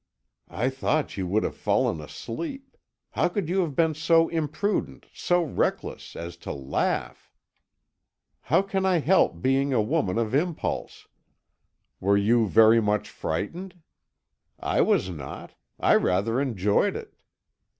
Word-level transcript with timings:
"I 0.49 0.71
thought 0.71 1.15
you 1.15 1.27
would 1.27 1.43
have 1.43 1.55
fallen 1.55 2.01
asleep. 2.01 2.75
How 3.11 3.27
could 3.29 3.47
you 3.47 3.59
have 3.61 3.75
been 3.75 3.93
so 3.93 4.29
imprudent, 4.29 5.05
so 5.13 5.43
reckless, 5.43 6.15
as 6.15 6.37
to 6.37 6.51
laugh?" 6.51 7.31
"How 8.41 8.63
can 8.63 8.83
I 8.83 8.97
help 8.97 9.43
being 9.43 9.73
a 9.73 9.79
woman 9.83 10.17
of 10.17 10.33
impulse? 10.33 11.07
Were 11.99 12.17
you 12.17 12.47
very 12.47 12.81
much 12.81 13.11
frightened? 13.11 13.75
I 14.59 14.81
was 14.81 15.11
not 15.11 15.53
I 15.79 15.93
rather 15.97 16.41
enjoyed 16.41 16.95
it. 16.95 17.13